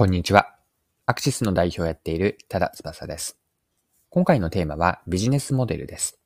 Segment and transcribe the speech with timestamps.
[0.00, 0.54] こんにちは。
[1.04, 3.38] アクシスの代表をやっている多田翼です。
[4.08, 6.18] 今回のテーマはビジネスモデルです。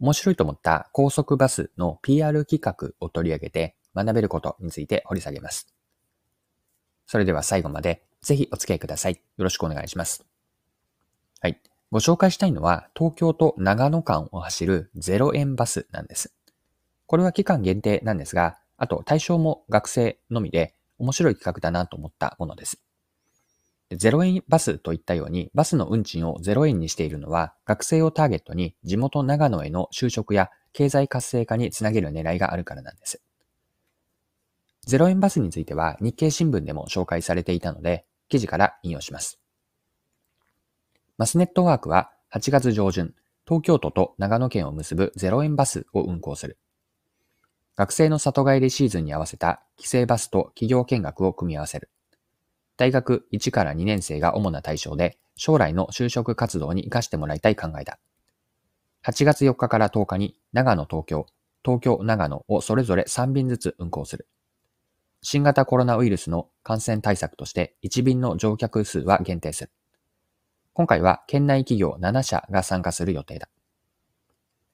[0.00, 5.72] 面白いと思った高速バスの PR 企画を取り上げて学べることについて掘り下げます。
[7.06, 9.14] それでは最後までぜひお付き合いください。
[9.14, 10.26] よろしくお願いします。
[11.40, 11.58] はい。
[11.90, 16.34] ご紹介したいのは東京と長野間を走る0円バスなんです。
[17.06, 22.82] これは期間限定なんですが、あと対象も学生のみで面白い企画だなと思ったものです。
[23.92, 33.22] 0円バスといったように、バスの運賃を0円にしているのは、学生をターゲットに地元長野への就職や経済活性化につなげる狙いがあるからなんです。
[34.88, 39.40] 0円バスについては日経新聞でも紹介されていたので、記事から引用します。
[41.18, 43.14] マスネットワークは8月上旬、
[43.46, 46.58] 東京都と長野県を結ぶ0円バスを運行する。
[47.76, 51.90] 学生の里帰りシーズンに合わせた帰省バスと企業見学を組み合わせる。
[52.76, 57.98] 大学1から2年生が主な対象で、将来の就職活動に活かしてもらいたい考えだ。
[59.04, 61.26] 8月4日から10日に長野東京、
[61.64, 64.26] 東京長野をそれぞれ3便ずつ運行する。
[65.22, 69.70] 新型コロナウイルスの感染対策として1便の乗客数は限定する。
[70.72, 73.48] 今回は県内企業7社が参加する予定だ。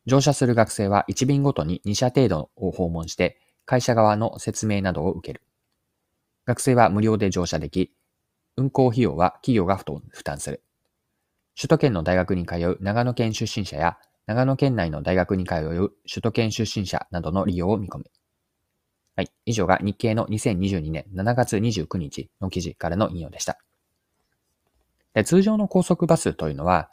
[0.06, 5.42] 乗車する学生は1便ごとに2社程度を訪問して会社側の説明などを受ける。
[6.46, 7.92] 学生は無料で乗車でき、
[8.56, 10.62] 運行費用は企業が負担する。
[11.56, 18.04] 首都圏の大学に通う長野県出身者や、長野県内の大学に通う首都圏出身者などの利用を見込む。
[19.14, 19.30] はい。
[19.44, 23.58] 以上が日経の2022年7月29日の記事からの引用でした。
[25.14, 26.88] で通常の高速バスというのは、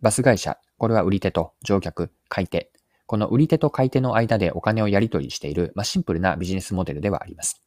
[0.00, 2.70] バス会社、これは売り手と乗客、買い手。
[3.06, 7.65] この売り手と買い手の間でお金をやり取りしている、まあ、シンプルなビジネスモデルではあります。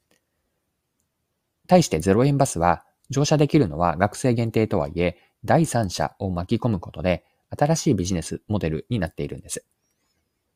[1.70, 7.24] 対して0円バスは、乗車できるのは学生限定とはいえ、第三者を巻き込むことで、
[7.56, 9.64] 新しいビジネスモデルになっているんです。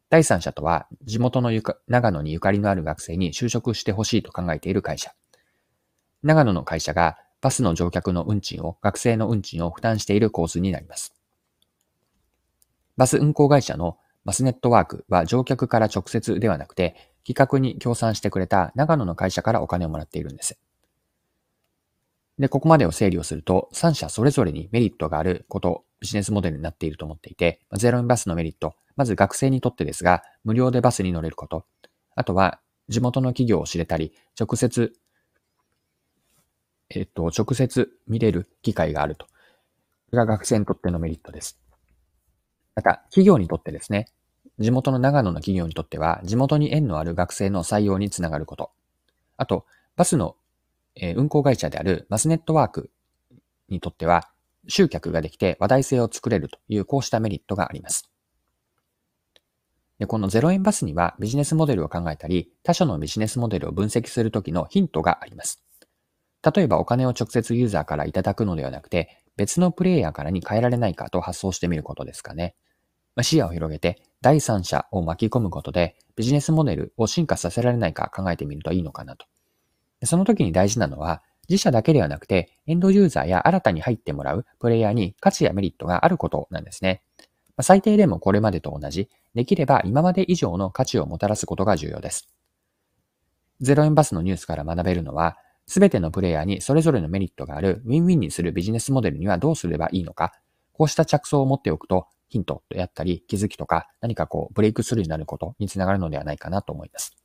[0.09, 5.13] 第三者とは、地元のゆか長野にゆかりのある学生に就職してほしいと考えている会社。
[6.23, 11.13] 長野の会社がバスの乗客の運賃を、学生の運賃を負担している構図になります。
[12.97, 20.57] バス運行会社のバスネットワークは乗客から直接ではなくて、企画に協賛してくれた長野の会社からお金をもらっているんです。
[22.39, 31.65] で、ここまでを整理をすると、3社それぞれにメリットがあること、ビジネスモデルになっていると思っていて、ゼロ円バスのメリット、まず学生にとってですが、無料でバスに乗れること。
[32.15, 34.93] あとは、地元の企業を知れたり、直接、
[36.89, 39.25] えっと、直接見れる機会があると。
[39.25, 39.31] こ
[40.13, 41.59] れが学生にとってのメリットです。
[42.75, 44.07] また、企業にとってですね、
[44.59, 48.71] 地元の長野の企業にとっては、地元に縁のある学生の採用につながること。
[49.37, 49.65] あと、
[49.95, 50.35] バスの
[50.95, 52.91] え、運行会社であるマスネットワーク
[53.69, 54.29] にとっては、
[54.67, 58.09] 集客ができて話題性を作れるというこうしたメリットがあります。
[59.99, 65.63] でこの0円バスにはビジネスモデルを考えたり、他社のビジネスモデルを分析するときのヒントがあります。
[66.55, 72.55] 例えばお金を直接ユーザーからいただくのではなくて、別のプレイヤーからに変えられないかと発想してみることですかね。
[73.15, 79.25] ま、視野を広げて第三者を巻き込むことでビジネスモデルを進化させられないか考えてみるといいのかなと。
[80.05, 87.01] その時に大事なのは、自社だけではなくて、エンドユーザーや新たに入ってもらうプレイヤーに価値やメリットがあることなんですね。
[87.61, 92.29] 最低でもこれまでと同じ、できれば今まで以上の価値をもたらすことが重要です。
[93.61, 100.33] 0円バスのニュースから学べるのは、すべてのプレイヤーにそれぞれのメリットがあるウィンウィンにするビジネスモデルにはどうすればいいのか、
[100.73, 107.15] こうした着想を持っておくと、ヒントとやったり気づきとか何かこうブレイクスルーになることにつながるのではないかなと思います。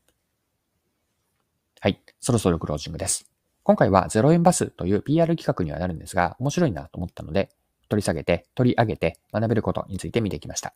[1.80, 2.02] はい。
[2.18, 3.30] そろそろクロージングです。
[3.62, 7.50] 今回は0円バスという PR 企画にはなるんですが、面白いなと思ったので、
[7.88, 10.74] 取り下げて、取り上げて学べることについて見てきました。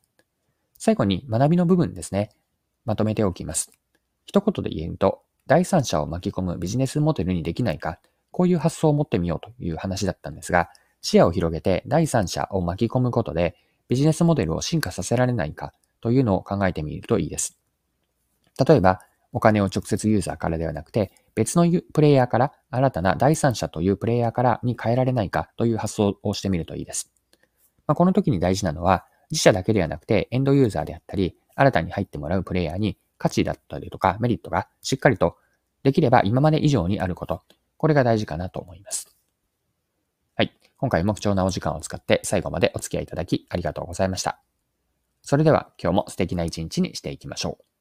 [0.79, 2.31] 最後に学びの部分ですね。
[2.85, 3.73] まとめておきます。
[4.27, 7.99] 一言で言えると、第三者を巻き込むビジネスモデルにできないか、
[8.31, 10.71] こういう発想を持ってみようという話だったんですが、
[11.01, 13.57] 視野を広げて第三者を巻き込むことで、
[13.89, 17.59] ビジネスモデルを進化させられないかというのを考えてみるといいです。
[18.65, 19.01] 例えば、
[19.33, 27.13] お金を直接ユーザーからではなくて、別のプレイヤーから新たな第三者というプレイヤーからに変えられないかという発想をしてみるといいです。
[27.87, 35.37] まあ、この時に大事なのは、自社だけではなくてエンドユーザーであったり、新たに入ってもらうプレイヤーに価値だったりとかメリットがしっかりと
[35.83, 37.43] できれば今まで以上にあること。
[37.77, 39.17] これが大事かなと思います。
[40.37, 40.53] はい。
[40.77, 44.41] 今回も貴重なお時間を使って最後までお付き合いいただきありがとうございました。
[45.23, 47.72] それでは今日も素敵な一日にしていきましょう。